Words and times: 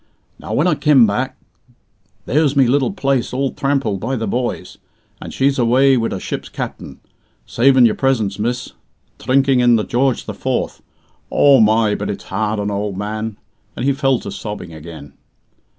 Now, 0.39 0.53
when 0.55 0.65
I 0.65 0.73
kem 0.73 1.05
back, 1.05 1.37
there's 2.25 2.55
me 2.55 2.65
little 2.65 2.91
place 2.91 3.33
all 3.33 3.51
thrampled 3.51 3.99
by 3.99 4.15
the 4.15 4.25
boys, 4.25 4.79
and 5.21 5.31
she's 5.31 5.59
away 5.59 5.95
wid 5.95 6.11
a 6.11 6.19
ship's 6.19 6.49
captain, 6.49 6.99
saving 7.45 7.85
your 7.85 7.93
presence, 7.93 8.39
miss, 8.39 8.71
dhrinking 9.19 9.59
in 9.59 9.75
the 9.75 9.83
'George 9.83 10.25
the 10.25 10.33
Fourth'. 10.33 10.81
O 11.29 11.59
my, 11.61 11.93
but 11.93 12.09
it's 12.09 12.23
hard 12.23 12.59
on 12.59 12.71
an 12.71 12.75
old 12.75 12.97
man!" 12.97 13.37
and 13.75 13.85
he 13.85 13.93
fell 13.93 14.17
to 14.21 14.31
sobbing 14.31 14.73
again. 14.73 15.13